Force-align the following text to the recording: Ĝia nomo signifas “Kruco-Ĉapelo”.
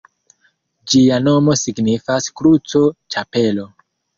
Ĝia 0.93 1.19
nomo 1.27 1.55
signifas 1.65 2.31
“Kruco-Ĉapelo”. 2.41 3.69